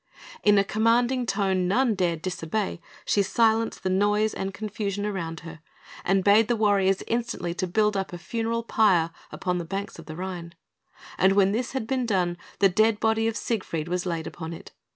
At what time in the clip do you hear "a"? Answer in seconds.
0.57-0.63, 8.11-8.17